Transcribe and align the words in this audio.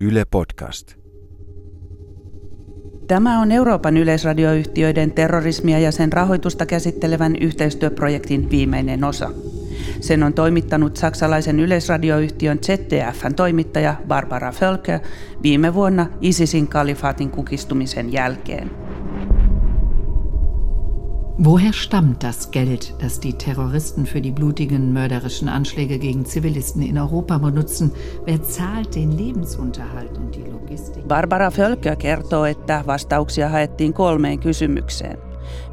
Yle 0.00 0.24
Podcast. 0.24 0.94
Tämä 3.06 3.40
on 3.40 3.52
Euroopan 3.52 3.96
yleisradioyhtiöiden 3.96 5.12
terrorismia 5.12 5.78
ja 5.78 5.92
sen 5.92 6.12
rahoitusta 6.12 6.66
käsittelevän 6.66 7.36
yhteistyöprojektin 7.36 8.50
viimeinen 8.50 9.04
osa. 9.04 9.30
Sen 10.00 10.22
on 10.22 10.32
toimittanut 10.32 10.96
saksalaisen 10.96 11.60
yleisradioyhtiön 11.60 12.58
ZDFn 12.66 13.34
toimittaja 13.34 13.94
Barbara 14.08 14.52
Völker 14.60 15.00
viime 15.42 15.74
vuonna 15.74 16.06
ISISin 16.20 16.68
kalifaatin 16.68 17.30
kukistumisen 17.30 18.12
jälkeen. 18.12 18.87
Woher 21.40 21.72
stammt 21.72 22.24
das 22.24 22.50
Geld, 22.50 22.94
das 23.00 23.20
die 23.20 23.32
Terroristen 23.32 24.06
für 24.06 24.20
die 24.20 24.32
blutigen 24.32 24.92
mörderischen 24.92 25.48
Anschläge 25.48 25.98
gegen 25.98 26.24
Zivilisten 26.24 26.82
in 26.82 26.98
Europa 26.98 27.38
benutzen? 27.38 27.92
Wer 28.24 28.42
zahlt 28.42 28.96
den 28.96 29.12
Lebensunterhalt 29.12 30.18
und 30.18 30.34
die 30.34 30.42
Logistik? 30.50 31.06
Barbara 31.08 31.50
Völkö 31.50 31.96
kertoo, 31.96 32.44
että 32.44 32.84
vastauksia 32.86 33.48
haettiin 33.48 33.92
kolmeen 33.92 34.38
kysymykseen. 34.38 35.18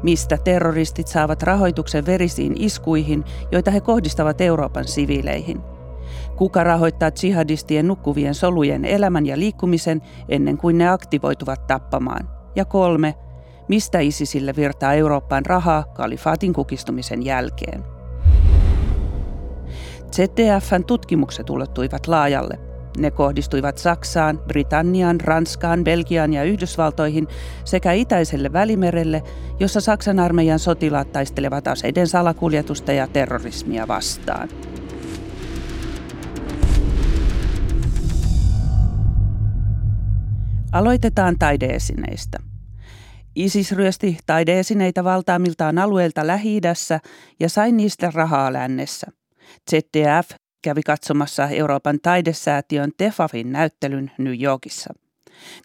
Mistä 0.02 0.38
terroristit 0.38 1.08
saavat 1.08 1.42
rahoituksen 1.42 2.06
verisiin 2.06 2.54
iskuihin, 2.56 3.24
joita 3.52 3.70
he 3.70 3.80
kohdistavat 3.80 4.40
Euroopan 4.40 4.88
siviileihin? 4.88 5.60
Kuka 6.36 6.64
rahoittaa 6.64 7.10
jihadistien 7.22 7.88
nukkuvien 7.88 8.34
solujen 8.34 8.84
elämän 8.84 9.26
ja 9.26 9.38
liikkumisen 9.38 10.02
ennen 10.28 10.58
kuin 10.58 10.78
ne 10.78 10.88
aktivoituvat 10.88 11.66
tappamaan? 11.66 12.28
Ja 12.56 12.64
kolme– 12.64 13.14
mistä 13.68 13.98
ISISille 13.98 14.56
virtaa 14.56 14.94
Eurooppaan 14.94 15.46
rahaa 15.46 15.84
kalifaatin 15.84 16.52
kukistumisen 16.52 17.24
jälkeen. 17.24 17.84
ZDFn 20.12 20.84
tutkimukset 20.84 21.50
ulottuivat 21.50 22.06
laajalle. 22.06 22.58
Ne 22.98 23.10
kohdistuivat 23.10 23.78
Saksaan, 23.78 24.38
Britanniaan, 24.38 25.20
Ranskaan, 25.20 25.84
Belgiaan 25.84 26.32
ja 26.32 26.44
Yhdysvaltoihin 26.44 27.28
sekä 27.64 27.92
itäiselle 27.92 28.52
välimerelle, 28.52 29.22
jossa 29.60 29.80
Saksan 29.80 30.20
armeijan 30.20 30.58
sotilaat 30.58 31.12
taistelevat 31.12 31.68
aseiden 31.68 32.06
salakuljetusta 32.06 32.92
ja 32.92 33.06
terrorismia 33.06 33.88
vastaan. 33.88 34.48
Aloitetaan 40.72 41.38
taideesineistä. 41.38 42.55
ISIS 43.36 43.72
ryösti 43.72 44.18
taideesineitä 44.26 45.04
valtaamiltaan 45.04 45.78
alueelta 45.78 46.26
lähi 46.26 46.60
ja 47.40 47.48
sai 47.48 47.72
niistä 47.72 48.10
rahaa 48.14 48.52
lännessä. 48.52 49.06
ZDF 49.70 50.30
kävi 50.62 50.82
katsomassa 50.82 51.48
Euroopan 51.48 51.98
taidesäätiön 52.02 52.92
Tefafin 52.96 53.52
näyttelyn 53.52 54.10
New 54.18 54.42
Yorkissa. 54.42 54.94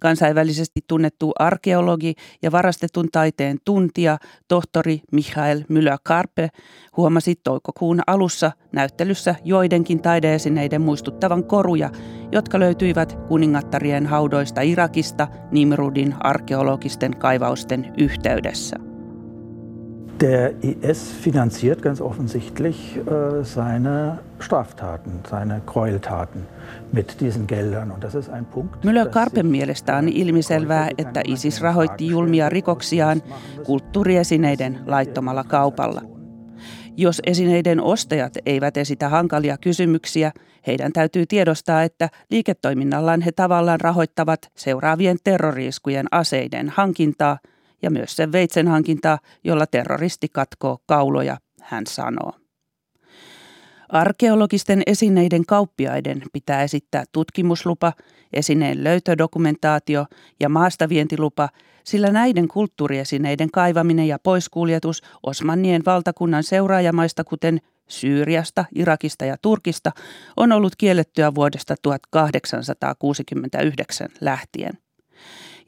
Kansainvälisesti 0.02 0.82
tunnettu 0.88 1.32
arkeologi 1.40 2.14
ja 2.42 2.52
varastetun 2.52 3.10
taiteen 3.12 3.58
tuntija 3.66 4.18
tohtori 4.48 5.02
Michael 5.12 5.60
Müller-Karpe 5.60 6.50
huomasi 6.98 7.36
toukokuun 7.44 8.02
alussa 8.08 8.52
näyttelyssä 8.72 9.36
joidenkin 9.46 10.02
taideesineiden 10.02 10.82
muistuttavan 10.82 11.44
koruja, 11.44 11.90
jotka 12.32 12.60
löytyivät 12.60 13.18
kuningattarien 13.28 14.06
haudoista 14.06 14.62
Irakista 14.62 15.28
Nimrudin 15.52 16.16
arkeologisten 16.20 17.18
kaivausten 17.18 17.94
yhteydessä. 17.98 18.91
Der 20.22 20.54
IS 20.62 21.12
finanziert 21.24 21.82
ganz 21.82 22.00
offensichtlich 22.00 22.98
äh, 22.98 23.44
seine 23.44 24.20
Straftaten, 24.40 25.12
seine 25.30 25.62
Gräueltaten 25.66 26.46
mit 26.92 27.22
diesen 27.22 27.48
Geldern. 27.48 27.92
Und 27.92 28.04
das 28.04 28.16
ist 28.16 28.30
ein 28.30 28.46
Punkt. 28.46 28.84
Müller 28.84 29.10
Karpen 29.10 29.48
mielestä 29.48 29.98
on 29.98 30.10
ilmiselvää, 30.10 30.90
että 30.98 31.22
ISIS 31.28 31.62
rahoitti 31.62 32.08
julmia 32.08 32.50
rikoksiaan 32.50 33.22
kulttuuriesineiden 33.64 34.80
laittomalla 34.86 35.44
kaupalla. 35.44 36.02
Jos 36.98 37.22
esineiden 37.26 37.81
ostajat 37.81 38.34
eivät 38.46 38.78
esitä 38.78 39.10
hankalia 39.10 39.58
kysymyksiä, 39.58 40.31
heidän 40.68 40.94
täytyy 40.94 41.26
tiedostaa, 41.26 41.84
että 41.84 42.10
liiketoiminnallaan 42.30 43.22
he 43.22 43.31
tavallaan 43.31 43.81
rahoittavat 43.81 44.52
seuraavien 44.56 45.18
terroriiskujen 45.24 46.08
aseiden 46.12 46.70
hankintaa– 46.70 47.38
ja 47.81 47.92
myös 47.92 48.16
sen 48.16 48.31
veitsen 48.31 48.68
hankintaa, 48.68 49.19
jolla 49.44 49.68
terroristi 49.68 50.28
katkoo 50.31 50.78
kauloja, 50.86 51.38
hän 51.62 51.88
sanoo. 51.88 52.34
Arkeologisten 53.90 54.84
esineiden 54.86 55.46
kauppiaiden 55.46 56.22
pitää 56.34 56.64
esittää 56.64 57.03
tutkimuslupa, 57.12 57.94
esineen 58.34 58.84
löytödokumentaatio 58.84 60.06
ja 60.40 60.50
maastavientilupa, 60.50 61.50
sillä 61.84 62.12
näiden 62.12 62.47
kulttuuriesineiden 62.47 63.52
kaivaminen 63.52 64.08
ja 64.08 64.19
poiskuljetus 64.19 65.02
Osmannien 65.24 65.86
valtakunnan 65.86 66.44
seuraajamaista, 66.44 67.24
kuten 67.24 67.62
Syyriasta, 67.88 68.66
Irakista 68.75 69.25
ja 69.25 69.36
Turkista, 69.42 69.92
on 70.38 70.52
ollut 70.52 70.75
kiellettyä 70.78 71.36
vuodesta 71.36 71.75
1869 71.81 74.09
lähtien. 74.22 74.78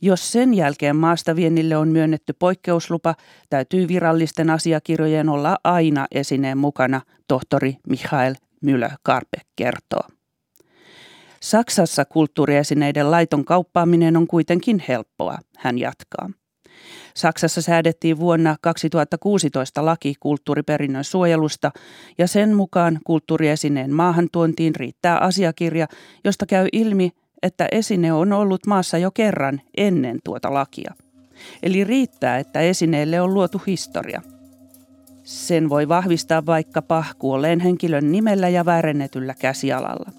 Jos 0.06 0.32
sen 0.32 0.54
jälkeen 0.54 0.96
maastaviennille 0.96 1.78
on 1.78 1.88
myönnetty 1.88 2.34
poikkeuslupa, 2.40 3.16
täytyy 3.50 3.88
virallisten 3.88 4.50
asiakirjojen 4.50 5.30
olla 5.30 5.58
aina 5.64 6.08
esineen 6.12 6.58
mukana, 6.58 7.02
tohtori 7.28 7.78
Michael 7.90 8.36
Müller-Karpe 8.66 9.42
kertoo. 9.56 10.02
Saksassa 11.42 12.06
kulttuuriesineiden 12.06 13.12
laiton 13.12 13.46
kauppaaminen 13.46 14.18
on 14.18 14.28
kuitenkin 14.28 14.84
helppoa, 14.88 15.38
hän 15.58 15.78
jatkaa. 15.78 16.30
Saksassa 17.16 17.62
säädettiin 17.62 18.20
vuonna 18.20 18.56
2016 18.62 19.86
laki 19.86 20.14
kulttuuriperinnön 20.20 21.04
suojelusta 21.04 21.72
ja 22.18 22.28
sen 22.28 22.56
mukaan 22.56 23.00
kulttuuriesineen 23.04 23.94
maahantuontiin 23.94 24.76
riittää 24.76 25.18
asiakirja, 25.18 25.88
josta 26.24 26.46
käy 26.46 26.68
ilmi, 26.72 27.12
että 27.44 27.68
esine 27.72 28.14
on 28.14 28.34
ollut 28.34 28.66
maassa 28.68 28.98
jo 28.98 29.12
kerran 29.12 29.62
ennen 29.78 30.20
tuota 30.24 30.54
lakia. 30.54 30.94
Eli 31.64 31.84
riittää, 31.84 32.38
että 32.38 32.60
esineelle 32.60 33.22
on 33.22 33.34
luotu 33.34 33.62
historia. 33.68 34.22
Sen 35.24 35.70
voi 35.70 35.88
vahvistaa 35.88 36.46
vaikkapa 36.46 37.06
kuolleen 37.20 37.60
henkilön 37.60 38.12
nimellä 38.12 38.50
ja 38.50 38.66
väärennetyllä 38.66 39.34
käsialalla. 39.40 40.12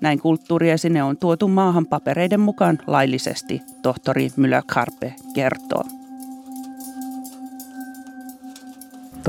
Näin 0.00 0.20
kulttuuriesine 0.20 1.02
on 1.02 1.16
tuotu 1.16 1.48
maahan 1.48 1.86
papereiden 1.86 2.40
mukaan 2.40 2.78
laillisesti, 2.86 3.62
tohtori 3.82 4.28
Müller-Karpe 4.28 5.12
kertoo. 5.34 5.84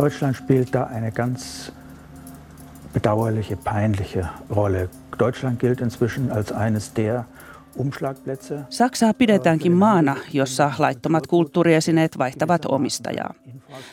Deutschland 0.02 0.36
spielt 0.36 0.74
da 0.74 0.88
eine 0.96 1.12
ganz 1.12 1.72
bedauerliche, 2.94 3.56
peinliche 3.56 4.26
Rolle. 4.56 4.90
Deutschland 5.20 5.60
gilt 5.60 5.82
inzwischen 5.82 6.32
als 6.32 6.52
eines 6.52 6.96
der 6.96 7.24
Saksaa 8.70 9.14
pidetäänkin 9.14 9.72
maana, 9.72 10.16
jossa 10.34 10.72
laittomat 10.78 11.28
kulttuuriesineet 11.28 12.18
vaihtavat 12.18 12.66
omistajaa. 12.66 13.34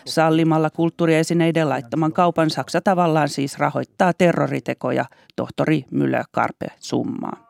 Sallimalla 0.05 0.71
kulttuuriesineiden 0.71 1.69
laittoman 1.69 2.13
kaupan 2.13 2.51
Saksa 2.51 2.81
tavallaan 2.81 3.29
siis 3.29 3.59
rahoittaa 3.59 4.13
terroritekoja, 4.13 5.05
tohtori 5.37 5.85
Müller 5.91 6.25
Karpe 6.33 6.67
summaa. 6.81 7.48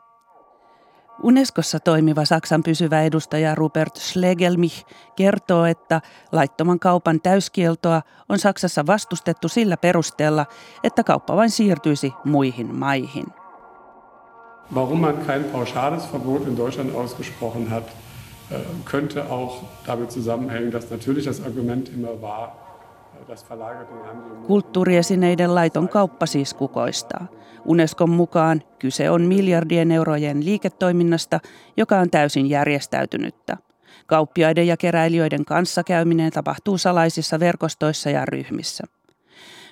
Unescossa 1.23 1.81
toimiva 1.81 2.25
Saksan 2.25 2.62
pysyvä 2.62 3.03
edustaja 3.03 3.55
Rupert 3.55 3.97
Schlegelmich 3.97 4.84
kertoo, 5.17 5.65
että 5.65 6.01
laittoman 6.33 6.79
kaupan 6.79 7.21
täyskieltoa 7.21 8.03
on 8.29 8.39
Saksassa 8.39 8.87
vastustettu 8.87 9.49
sillä 9.49 9.77
perusteella, 9.77 10.47
että 10.84 11.05
kauppa 11.05 11.37
vain 11.37 11.51
siirtyisi 11.51 12.12
muihin 12.25 12.75
maihin. 12.75 13.27
Warum 14.75 15.01
man 15.01 15.19
kein 15.27 15.45
pauschales 15.45 16.12
Verbot 16.12 16.47
in 16.47 16.56
Deutschland 16.56 16.95
ausgesprochen 16.95 17.70
hat, 17.70 17.85
äh, 18.53 18.61
könnte 18.85 19.23
auch 19.31 19.65
damit 19.87 20.11
zusammenhängen, 20.11 20.73
dass 20.73 20.91
natürlich 20.91 21.25
das 21.25 21.41
Argument 21.41 21.88
immer 21.88 22.23
war, 22.23 22.68
Kulttuuriesineiden 24.47 25.55
laiton 25.55 25.88
kauppa 25.88 26.26
siis 26.26 26.55
kukoistaa. 26.55 27.26
Unescon 27.65 28.11
mukaan 28.11 28.62
kyse 28.79 29.11
on 29.11 29.23
miljardien 29.23 29.93
eurojen 29.93 30.44
liiketoiminnasta, 30.44 31.41
joka 31.76 31.99
on 31.99 32.11
täysin 32.11 32.47
järjestäytynyttä. 32.47 33.56
Kauppiaiden 34.06 34.67
ja 34.67 34.76
keräilijöiden 34.76 35.44
kanssakäyminen 35.44 36.32
tapahtuu 36.32 36.79
salaisissa 36.79 37.41
verkostoissa 37.41 38.11
ja 38.11 38.25
ryhmissä. 38.25 38.85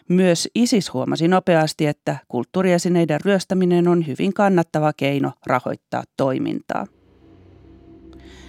Myös 0.08 0.48
ISIS 0.54 0.92
huomasi 0.92 1.28
nopeasti, 1.28 1.86
että 1.86 2.16
kulttuuriesineiden 2.28 3.20
ryöstäminen 3.24 3.88
on 3.88 4.06
hyvin 4.06 4.34
kannattava 4.34 4.92
keino 4.92 5.32
rahoittaa 5.46 6.02
toimintaa. 6.16 6.86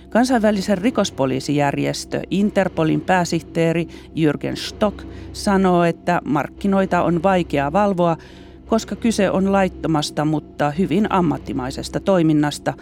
Kansainvälisen 0.09 0.77
rikospoliisijärjestö 0.77 2.21
Interpolin 2.31 3.01
pääsihteeri 3.01 3.88
Jürgen 4.15 4.56
Stock 4.56 5.04
sanoo, 5.33 5.83
että 5.83 6.21
markkinoita 6.25 7.04
on 7.04 7.24
vaikea 7.24 7.74
valvoa, 7.74 8.18
koska 8.65 8.95
kyse 8.95 9.31
on 9.31 9.51
laittomasta, 9.51 10.25
mutta 10.25 10.71
hyvin 10.71 11.12
ammattimaisesta 11.12 12.00
toiminnasta, 12.00 12.74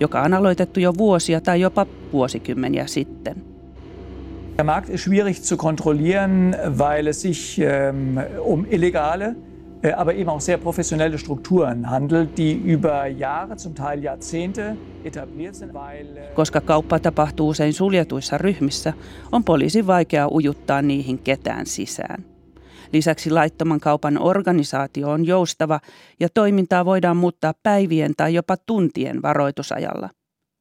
joka 0.00 0.22
on 0.22 0.34
aloitettu 0.34 0.80
jo 0.80 0.92
vuosia 0.98 1.40
tai 1.40 1.60
jopa 1.60 1.86
vuosikymmeniä 2.12 2.86
sitten. 2.86 3.36
Der 4.58 4.64
Markt 4.64 4.90
ist 4.90 5.04
schwierig 5.04 5.36
zu 5.36 5.56
kontrollieren, 5.56 6.56
weil 6.78 7.06
es 7.06 7.22
sich 7.22 7.60
ähm, 7.60 8.18
um 8.40 8.66
illegale 8.70 9.36
aber 9.96 10.12
eben 10.12 10.28
auch 10.28 10.40
sehr 10.40 10.58
professionelle 10.58 11.18
Strukturen 11.18 11.90
handelt, 11.90 12.36
die 12.36 12.52
über 12.52 13.06
Jahre, 13.06 13.56
zum 13.56 13.74
Teil 13.74 14.02
Jahrzehnte 14.02 14.76
etabliert 15.04 15.54
sind, 15.54 15.74
weil... 15.74 16.16
Äh, 16.16 16.34
Koska 16.34 16.60
kauppa 16.60 16.98
tapahtuu 16.98 17.48
usein 17.48 17.72
suljetuissa 17.72 18.38
ryhmissä, 18.38 18.92
on 19.32 19.44
poliisin 19.44 19.86
vaikea 19.86 20.28
ujuttaa 20.28 20.82
niihin 20.82 21.18
ketään 21.18 21.66
sisään. 21.66 22.24
Lisäksi 22.92 23.30
laittoman 23.30 23.80
kaupan 23.80 24.18
organisaatio 24.18 25.10
on 25.10 25.26
joustava 25.26 25.80
ja 26.20 26.28
toimintaa 26.34 26.84
voidaan 26.84 27.16
muuttaa 27.16 27.54
päivien 27.62 28.12
tai 28.16 28.34
jopa 28.34 28.56
tuntien 28.56 29.22
varoitusajalla. 29.22 30.10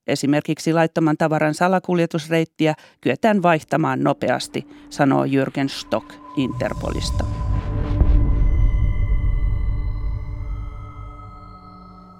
Esimerkiksi 0.07 0.74
laittoman 0.74 1.18
tavaran 1.18 1.54
salakuljetusreittiä 1.54 2.74
kyetään 3.01 3.44
vaihtamaan 3.44 4.04
nopeasti, 4.04 4.68
sanoo 4.89 5.25
Jürgen 5.25 5.69
Stock 5.69 6.13
Interpolista. 6.38 7.25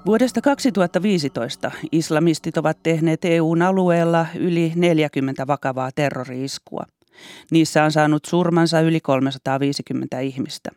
Vuodesta 0.06 0.42
2015 0.42 1.72
islamistit 1.92 2.58
ovat 2.58 2.78
tehneet 2.84 3.26
EUn 3.26 3.62
alueella 3.62 4.26
yli 4.36 4.74
40 4.76 5.48
vakavaa 5.48 5.90
terroriiskua. 5.96 6.84
Niissä 7.52 7.84
on 7.84 7.92
saanut 7.92 8.26
surmansa 8.26 8.82
yli 8.82 9.00
350 9.00 10.20
ihmistä. 10.20 10.70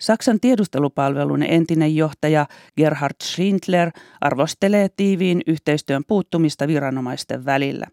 Saksan 0.00 0.40
tiedustelupalvelun 0.40 1.42
entinen 1.42 1.96
johtaja 1.96 2.46
Gerhard 2.76 3.14
Schindler 3.22 3.90
arvostelee 4.20 4.88
tiiviin 4.96 5.42
yhteistyön 5.46 6.04
puuttumista 6.08 6.68
viranomaisten 6.68 7.44
välillä. 7.44 7.86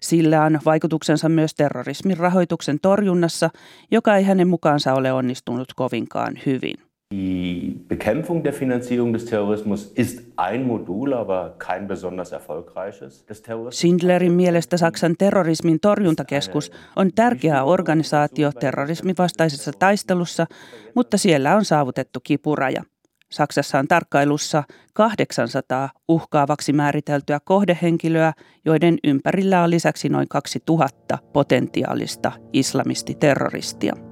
Sillä 0.00 0.42
on 0.42 0.60
vaikutuksensa 0.64 1.28
myös 1.28 1.54
terrorismin 1.54 2.16
rahoituksen 2.16 2.78
torjunnassa, 2.82 3.50
joka 3.90 4.16
ei 4.16 4.24
hänen 4.24 4.48
mukaansa 4.48 4.94
ole 4.94 5.12
onnistunut 5.12 5.68
kovinkaan 5.76 6.38
hyvin. 6.46 6.85
Die 7.14 7.84
Bekämpfung 7.88 8.42
der 8.42 8.52
Finanzierung 8.52 9.12
des 9.12 9.26
Terrorismus 9.26 9.92
ist 9.94 10.24
ein 10.36 10.66
Modul, 10.66 11.14
aber 11.14 11.54
kein 11.58 11.86
besonders 11.86 12.32
erfolgreiches. 12.32 13.24
Schindlerin 13.70 14.32
mielestä 14.32 14.76
Saksan 14.76 15.14
terrorismin 15.18 15.80
torjuntakeskus 15.80 16.70
on 16.96 17.10
tärkeä 17.14 17.64
organisaatio 17.64 18.52
terrorismin 18.52 19.14
vastaisessa 19.18 19.72
taistelussa, 19.78 20.46
mutta 20.94 21.18
siellä 21.18 21.56
on 21.56 21.64
saavutettu 21.64 22.20
kipuraja. 22.20 22.82
Saksassa 23.30 23.78
on 23.78 23.88
tarkkailussa 23.88 24.62
800 24.92 25.88
uhkaavaksi 26.08 26.72
määriteltyä 26.72 27.40
kohdehenkilöä, 27.44 28.32
joiden 28.64 28.98
ympärillä 29.04 29.62
on 29.62 29.70
lisäksi 29.70 30.08
noin 30.08 30.28
2000 30.28 31.18
potentiaalista 31.32 32.32
islamistiterroristia. 32.52 34.05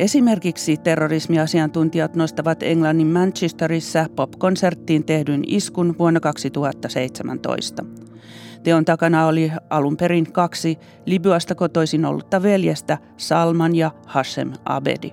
Esimerkiksi 0.00 0.76
terrorismiasiantuntijat 0.76 2.16
nostavat 2.16 2.62
Englannin 2.62 3.06
Manchesterissa 3.06 4.06
pop-konserttiin 4.16 5.04
tehdyn 5.04 5.42
iskun 5.46 5.94
vuonna 5.98 6.20
2017. 6.20 7.84
Teon 8.62 8.84
takana 8.84 9.26
oli 9.26 9.52
alun 9.70 9.96
perin 9.96 10.32
kaksi 10.32 10.78
Libyasta 11.06 11.54
kotoisin 11.54 12.04
ollutta 12.04 12.42
veljestä, 12.42 12.98
Salman 13.16 13.76
ja 13.76 13.90
Hashem 14.06 14.52
Abedi. 14.64 15.10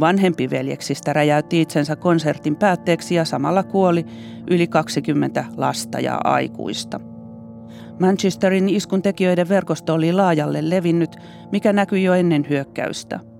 Vanhempi 0.00 0.50
veljeksistä 0.50 1.12
räjäytti 1.12 1.60
itsensä 1.60 1.96
konsertin 1.96 2.56
päätteeksi 2.56 3.14
ja 3.14 3.24
samalla 3.24 3.62
kuoli 3.62 4.06
yli 4.50 4.66
20 4.66 5.44
lasta 5.56 6.00
ja 6.00 6.20
aikuista. 6.24 7.00
Manchesterin 8.00 8.68
iskun 8.68 9.02
tekijöiden 9.02 9.48
verkosto 9.48 9.94
oli 9.94 10.12
laajalle 10.12 10.70
levinnyt, 10.70 11.16
mikä 11.52 11.72
näkyi 11.72 12.04
jo 12.04 12.14
ennen 12.14 12.46
hyökkäystä– 12.48 13.20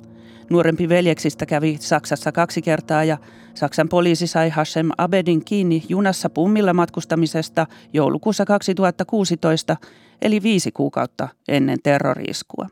Nuorempi 0.53 0.89
veljeksistä 0.89 1.47
kävi 1.47 1.77
Saksassa 1.81 2.33
kaksi 2.33 2.63
kertaa 2.63 3.05
ja 3.05 3.19
Saksan 3.55 3.89
poliisi 3.89 4.27
sai 4.27 4.51
Hashem 4.51 4.89
Abedin 4.99 5.45
kiinni 5.45 5.83
junassa 5.89 6.31
pummilla 6.31 6.73
matkustamisesta 6.73 7.67
joulukuussa 7.93 8.45
2016, 8.45 9.77
eli 10.23 10.43
viisi 10.43 10.73
kuukautta 10.73 11.29
ennen 11.49 11.79
terroriiskua. 11.83 12.69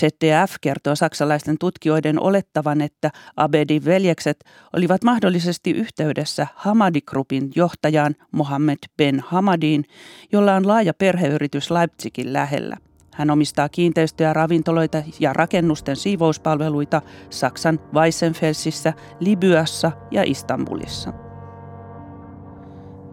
ZDF 0.00 0.54
kertoo 0.60 0.96
saksalaisten 0.96 1.58
tutkijoiden 1.58 2.20
olettavan, 2.20 2.80
että 2.80 3.10
Abedin 3.36 3.84
veljekset 3.84 4.44
olivat 4.72 5.04
mahdollisesti 5.04 5.70
yhteydessä 5.70 6.46
Hamadi-grupin 6.54 7.50
johtajaan 7.56 8.14
Mohammed 8.32 8.78
Ben 8.96 9.20
Hamadiin, 9.26 9.84
jolla 10.32 10.54
on 10.54 10.68
laaja 10.68 10.94
perheyritys 10.94 11.70
Leipzigin 11.70 12.32
lähellä– 12.32 12.76
hän 13.14 13.30
omistaa 13.30 13.68
kiinteistöjä, 13.68 14.32
ravintoloita 14.32 15.02
ja 15.20 15.32
rakennusten 15.32 15.96
siivouspalveluita 15.96 17.02
Saksan 17.30 17.80
Weissenfelsissä, 17.94 18.92
Libyassa 19.20 19.92
ja 20.10 20.22
Istanbulissa. 20.26 21.12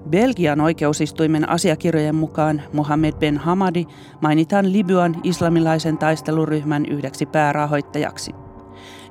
Belgian 0.10 0.62
oikeusistuimen 0.62 1.50
asiakirjojen 1.50 2.16
mukaan 2.16 2.62
Mohammed 2.74 3.13
Ben 3.13 3.38
Hamadi 3.38 3.86
mainitaan 4.22 4.74
Libyan 4.74 5.16
islamilaisen 5.24 5.98
taisteluryhmän 5.98 6.86
yhdeksi 6.86 7.25
päärahoittajaksi. 7.25 8.31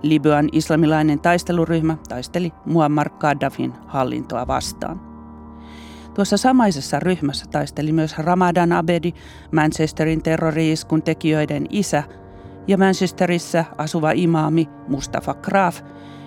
Libyan 0.03 0.49
islamilainen 0.53 1.21
taisteluryhmä 1.21 1.97
taisteli 2.09 2.53
Muammar 2.65 3.11
Gaddafin 3.11 3.73
hallintoa 3.87 4.47
vastaan. 4.47 5.08
Tuossa 6.19 6.37
samaisessa 6.37 7.01
ryhmässä 7.01 7.45
taisteli 7.51 7.93
myös 7.93 8.19
Ramadan 8.19 8.73
Abedi, 8.73 9.13
Manchesterin 9.53 10.23
terroriiskun 10.23 11.03
tekijöiden 11.03 11.67
isä, 11.71 12.03
ja 12.69 12.79
Manchesterissa 12.79 13.65
asuva 13.77 14.11
imaami 14.11 14.69
Mustafa 14.89 15.35
Graf, 15.35 15.81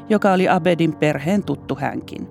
joka 0.10 0.34
oli 0.34 0.50
Abedin 0.50 0.96
perheen 0.96 1.44
tuttu 1.44 1.76
hänkin. 1.76 2.28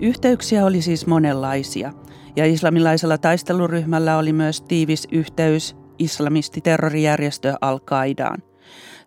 Yhteyksiä 0.00 0.64
oli 0.66 0.82
siis 0.82 1.06
monenlaisia, 1.06 1.92
ja 2.36 2.46
islamilaisella 2.46 3.18
taisteluryhmällä 3.18 4.18
oli 4.18 4.32
myös 4.32 4.60
tiivis 4.60 5.08
yhteys 5.12 5.76
islamistiterrorijärjestö 5.98 7.54
Al-Qaidaan. 7.60 8.47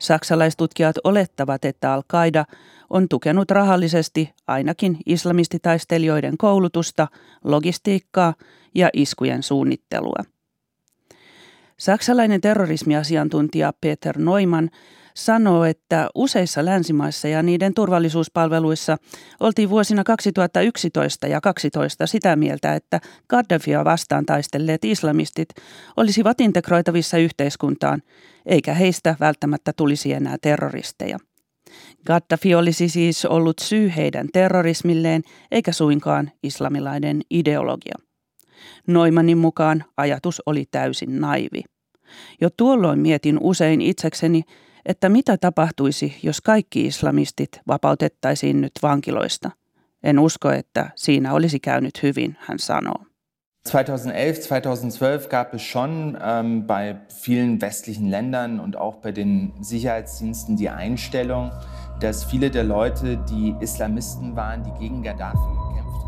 Saksalaistutkijat 0.01 0.95
olettavat, 1.03 1.65
että 1.65 1.94
Al-Qaida 1.94 2.45
on 2.89 3.07
tukenut 3.09 3.51
rahallisesti 3.51 4.33
ainakin 4.48 4.98
islamistitaistelijoiden 5.06 6.38
koulutusta, 6.38 7.07
logistiikkaa 7.44 8.33
ja 8.75 8.90
iskujen 8.94 9.44
suunnittelua. 9.44 10.23
Saksalainen 11.81 12.42
terrorismiasiantuntija 12.42 13.73
Peter 13.81 14.18
Neumann 14.18 14.69
sanoo, 15.14 15.66
että 15.66 16.09
useissa 16.16 16.66
länsimaissa 16.66 17.28
ja 17.28 17.44
niiden 17.44 17.73
turvallisuuspalveluissa 17.73 18.97
oltiin 19.40 19.69
vuosina 19.69 20.04
2011 20.04 21.28
ja 21.28 21.42
2012 21.42 22.07
sitä 22.07 22.35
mieltä, 22.35 22.76
että 22.76 23.00
Gaddafia 23.30 23.85
vastaan 23.85 24.26
taistelleet 24.26 24.85
islamistit 24.85 25.50
olisivat 25.97 26.42
integroitavissa 26.42 27.18
yhteiskuntaan, 27.18 28.02
eikä 28.45 28.73
heistä 28.73 29.16
välttämättä 29.19 29.73
tulisi 29.78 30.14
enää 30.14 30.38
terroristeja. 30.42 31.18
Gaddafi 32.07 32.56
olisi 32.56 32.90
siis 32.90 33.26
ollut 33.26 33.59
syy 33.59 33.92
heidän 33.95 34.28
terrorismilleen, 34.33 35.21
eikä 35.52 35.71
suinkaan 35.71 36.31
islamilainen 36.44 37.21
ideologia. 37.30 37.95
Noimanin 38.88 39.38
mukaan 39.38 39.83
ajatus 39.97 40.42
oli 40.45 40.66
täysin 40.71 41.21
naivi. 41.21 41.64
Jo 42.41 42.49
tuolloin 42.57 42.99
mietin 42.99 43.37
usein 43.39 43.81
itsekseni, 43.81 44.44
että 44.85 45.09
mitä 45.09 45.37
tapahtuisi, 45.37 46.15
jos 46.23 46.41
kaikki 46.41 46.85
islamistit 46.85 47.61
vapautettaisiin 47.68 48.61
nyt 48.61 48.71
vankiloista. 48.81 49.51
En 50.03 50.19
usko, 50.19 50.51
että 50.51 50.89
siinä 50.95 51.33
olisi 51.33 51.59
käynyt 51.59 52.03
hyvin, 52.03 52.37
hän 52.39 52.59
sanoo. 52.59 53.06
2011, 53.63 54.49
2012 54.49 55.30
gab 55.30 55.53
es 55.53 55.61
schon 55.61 56.18
ähm, 56.21 56.65
bei 56.65 56.95
vielen 57.27 57.61
westlichen 57.61 58.09
Ländern 58.09 58.59
und 58.59 58.75
auch 58.75 59.01
bei 59.01 59.11
den 59.11 59.53
Sicherheitsdiensten 59.61 60.57
die 60.57 60.69
Einstellung, 60.69 61.51
dass 61.99 62.25
viele 62.25 62.49
der 62.49 62.63
Leute, 62.63 63.18
die 63.30 63.56
Islamisten 63.59 64.35
waren, 64.35 64.63
die 64.63 64.71
gegen 64.80 65.03
Gaddafi 65.03 65.37
gekämpft 65.37 65.94
haben. 65.94 66.00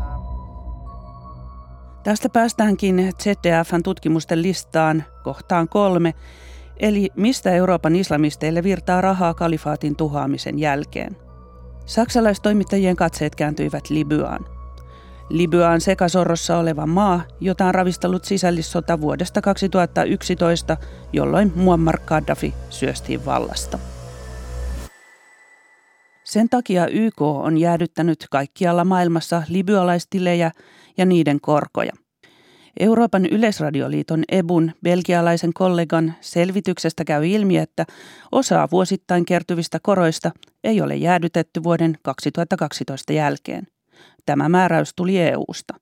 Tästä 2.04 2.28
päästäänkin 2.28 3.12
ZDFn 3.22 3.82
tutkimusten 3.82 4.42
listaan 4.42 5.04
kohtaan 5.22 5.68
kolme, 5.68 6.14
eli 6.76 7.10
mistä 7.16 7.50
Euroopan 7.50 7.96
islamisteille 7.96 8.62
virtaa 8.62 9.00
rahaa 9.00 9.34
kalifaatin 9.34 9.96
tuhoamisen 9.96 10.58
jälkeen. 10.58 11.16
Saksalaistoimittajien 11.86 12.96
katseet 12.96 13.34
kääntyivät 13.34 13.90
Libyaan. 13.90 14.46
Libya 15.28 15.70
on 15.70 15.80
sekasorrossa 15.80 16.58
oleva 16.58 16.86
maa, 16.86 17.20
jota 17.40 17.64
on 17.64 17.74
ravistellut 17.74 18.24
sisällissota 18.24 19.00
vuodesta 19.00 19.40
2011, 19.40 20.76
jolloin 21.12 21.52
Muammar 21.56 21.98
Gaddafi 22.06 22.54
syöstiin 22.70 23.26
vallasta. 23.26 23.78
Sen 26.34 26.48
takia 26.48 26.86
YK 26.86 27.22
on 27.22 27.58
jäädyttänyt 27.58 28.26
kaikkialla 28.30 28.84
maailmassa 28.84 29.42
libyalaistilejä 29.48 30.50
ja 30.96 31.06
niiden 31.06 31.40
korkoja. 31.40 31.92
Euroopan 32.80 33.26
yleisradioliiton 33.26 34.24
EBUn 34.28 34.72
belgialaisen 34.82 35.52
kollegan 35.52 36.14
selvityksestä 36.20 37.04
käy 37.04 37.26
ilmi, 37.26 37.58
että 37.58 37.84
osaa 38.32 38.68
vuosittain 38.70 39.24
kertyvistä 39.24 39.78
koroista 39.82 40.30
ei 40.64 40.80
ole 40.80 40.96
jäädytetty 40.96 41.62
vuoden 41.62 41.98
2012 42.02 43.12
jälkeen. 43.12 43.66
Tämä 44.26 44.48
määräys 44.48 44.92
tuli 44.96 45.20
EUsta. 45.20 45.74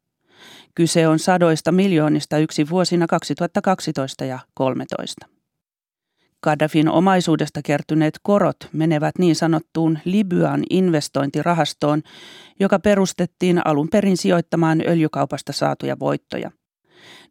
Kyse 0.74 1.08
on 1.08 1.18
sadoista 1.18 1.72
miljoonista 1.72 2.38
yksi 2.38 2.70
vuosina 2.70 3.06
2012 3.06 4.24
ja 4.24 4.38
2013. 4.54 5.41
Gaddafin 6.42 6.88
omaisuudesta 6.88 7.60
kertyneet 7.64 8.18
korot 8.22 8.56
menevät 8.72 9.18
niin 9.18 9.36
sanottuun 9.36 9.98
Libyan 10.04 10.62
investointirahastoon, 10.70 12.02
joka 12.60 12.78
perustettiin 12.78 13.66
alun 13.66 13.88
perin 13.88 14.16
sijoittamaan 14.16 14.82
öljykaupasta 14.88 15.52
saatuja 15.52 15.98
voittoja. 15.98 16.50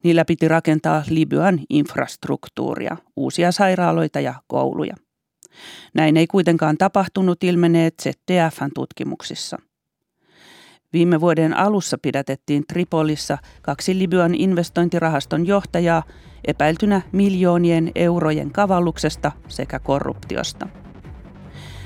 Niillä 0.03 0.25
piti 0.25 0.47
rakentaa 0.47 1.03
Libyan 1.09 1.59
infrastruktuuria, 1.69 2.97
uusia 3.15 3.51
sairaaloita 3.51 4.19
ja 4.19 4.33
kouluja. 4.47 4.95
Näin 5.93 6.17
ei 6.17 6.27
kuitenkaan 6.27 6.77
tapahtunut 6.77 7.43
ilmeneet 7.43 7.93
ZDFn 8.01 8.69
tutkimuksissa. 8.75 9.57
Viime 10.93 11.21
vuoden 11.21 11.57
alussa 11.57 11.97
pidätettiin 12.01 12.63
Tripolissa 12.67 13.37
kaksi 13.61 13.99
Libyan 13.99 14.35
investointirahaston 14.35 15.47
johtajaa 15.47 16.03
epäiltynä 16.47 17.01
miljoonien 17.11 17.91
eurojen 17.95 18.51
kavalluksesta 18.51 19.31
sekä 19.47 19.79
korruptiosta. 19.79 20.67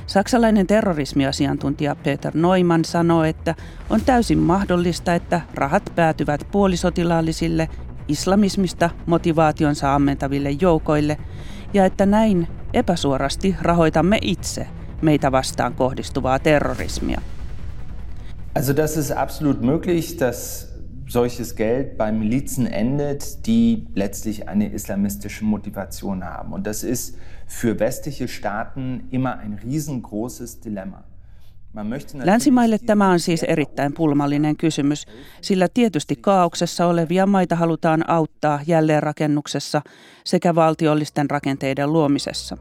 Saksalainen 0.07 0.67
terrorismiasiantuntija 0.67 1.95
Peter 1.95 2.31
Neumann 2.37 2.85
sanoo, 2.85 3.23
että 3.23 3.55
on 3.89 4.01
täysin 4.01 4.37
mahdollista, 4.37 5.15
että 5.15 5.41
rahat 5.53 5.83
päätyvät 5.95 6.47
puolisotilaallisille 6.51 7.69
islamismista 8.07 8.89
motivaationsa 9.05 9.95
ammentaville 9.95 10.51
joukoille 10.61 11.17
ja 11.73 11.85
että 11.85 12.05
näin 12.05 12.47
epäsuorasti 12.73 13.55
rahoitamme 13.61 14.17
itse 14.21 14.67
meitä 15.01 15.31
vastaan 15.31 15.73
kohdistuvaa 15.73 16.39
terrorismia. 16.39 17.21
Also 18.55 18.75
das 18.75 18.97
ist 18.97 19.11
absolut 19.15 19.61
möglich, 19.61 20.19
dass 20.19 20.74
solches 21.07 21.53
Geld 21.53 21.97
bei 21.97 22.11
Milizen 22.11 22.67
endet, 22.67 23.45
die 23.45 23.87
letztlich 23.95 24.47
eine 24.47 24.73
islamistische 24.73 25.45
Motivation 25.45 26.23
haben. 26.23 26.53
Und 26.53 26.67
das 26.67 26.83
ist 26.83 27.17
für 27.47 27.79
westliche 27.79 28.27
Staaten 28.27 29.07
immer 29.11 29.37
ein 29.37 29.59
riesengroßes 29.63 30.59
Dilemma. 30.61 31.03
Länsimaille 32.23 32.77
tämä 32.79 33.09
on 33.09 33.19
siis 33.19 33.43
erittäin 33.43 33.93
pulmallinen 33.93 34.57
kysymys, 34.57 35.05
sillä 35.41 35.67
tietysti 35.73 36.15
kaauksessa 36.15 36.85
olevia 36.85 37.25
maita 37.25 37.55
halutaan 37.55 38.09
auttaa 38.09 38.59
jälleenrakennuksessa 38.67 39.81
sekä 40.23 40.55
valtiollisten 40.55 41.29
rakenteiden 41.29 41.93
luomisessa. 41.93 42.57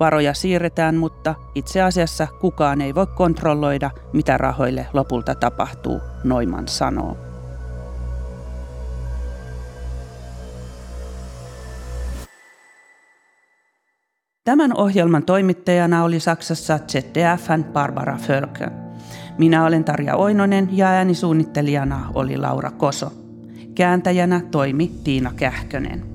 Varoja 0.00 0.34
siirretään, 0.34 0.96
mutta 0.96 1.34
itse 1.54 1.82
asiassa 1.82 2.28
kukaan 2.40 2.80
ei 2.80 2.94
voi 2.94 3.06
kontrolloida, 3.06 3.90
mitä 4.12 4.38
rahoille 4.38 4.86
lopulta 4.92 5.34
tapahtuu, 5.34 6.00
Noiman 6.24 6.68
sanoo. 6.68 7.31
Tämän 14.44 14.76
ohjelman 14.76 15.24
toimittajana 15.24 16.04
oli 16.04 16.20
Saksassa 16.20 16.78
ZDFn 16.88 17.64
Barbara 17.64 18.18
Völkö. 18.28 18.70
Minä 19.38 19.64
olen 19.64 19.84
Tarja 19.84 20.16
Oinonen 20.16 20.68
ja 20.72 20.86
äänisuunnittelijana 20.86 22.10
oli 22.14 22.36
Laura 22.36 22.70
Koso. 22.70 23.12
Kääntäjänä 23.74 24.40
toimi 24.50 24.92
Tiina 25.04 25.32
Kähkönen. 25.36 26.11